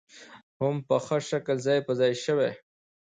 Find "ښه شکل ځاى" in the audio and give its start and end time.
1.05-1.79